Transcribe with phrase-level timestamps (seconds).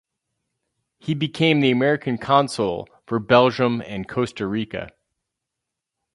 [0.97, 4.89] He became the American Consul for Belgium and Costa Rica.